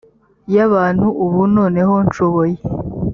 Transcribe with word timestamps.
y 0.55 0.57
abantu 0.67 1.07
ubu 1.23 1.39
noneho 1.55 1.93
nshoboye 2.07 2.55